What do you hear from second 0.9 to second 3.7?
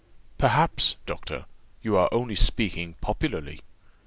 doctor, you are only speaking popularly?"